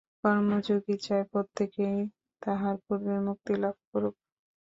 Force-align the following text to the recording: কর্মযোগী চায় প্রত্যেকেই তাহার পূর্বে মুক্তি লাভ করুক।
কর্মযোগী 0.21 0.95
চায় 1.05 1.25
প্রত্যেকেই 1.31 1.99
তাহার 2.41 2.75
পূর্বে 2.85 3.15
মুক্তি 3.27 3.53
লাভ 3.63 3.75
করুক। 3.89 4.15